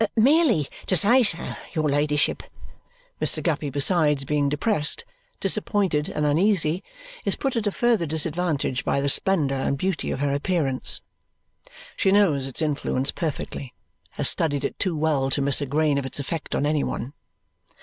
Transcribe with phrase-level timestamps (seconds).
[0.17, 1.37] "Merely to say so,
[1.75, 2.41] your ladyship."
[3.21, 3.43] Mr.
[3.43, 5.05] Guppy besides being depressed,
[5.39, 6.83] disappointed, and uneasy,
[7.23, 11.01] is put at a further disadvantage by the splendour and beauty of her appearance.
[11.95, 13.75] She knows its influence perfectly,
[14.13, 17.13] has studied it too well to miss a grain of its effect on any one.